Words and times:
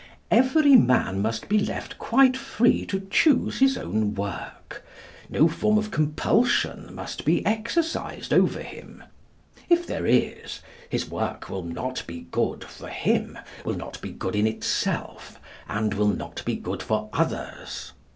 Every 0.31 0.75
man 0.75 1.21
must 1.21 1.47
be 1.47 1.59
left 1.59 1.99
quite 1.99 2.35
free 2.35 2.87
to 2.87 3.01
choose 3.11 3.59
his 3.59 3.77
own 3.77 4.15
work. 4.15 4.83
No 5.29 5.47
form 5.47 5.77
of 5.77 5.91
compulsion 5.91 6.95
must 6.95 7.23
be 7.23 7.45
exercised 7.45 8.33
over 8.33 8.63
him. 8.63 9.03
If 9.69 9.85
there 9.85 10.07
is, 10.07 10.61
his 10.89 11.07
work 11.07 11.51
will 11.51 11.61
not 11.61 12.01
be 12.07 12.21
good 12.31 12.63
for 12.63 12.87
him, 12.89 13.37
will 13.63 13.77
not 13.77 14.01
be 14.01 14.09
good 14.11 14.35
in 14.35 14.47
itself, 14.47 15.39
and 15.69 15.93
will 15.93 16.07
not 16.07 16.43
be 16.45 16.55
good 16.55 16.81
for 16.81 17.07
others. 17.13 17.91